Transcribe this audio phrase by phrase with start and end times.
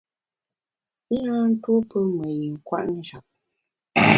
[1.15, 3.25] I na tuo pe me yin kwet njap.